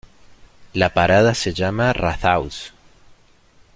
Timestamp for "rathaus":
1.93-2.73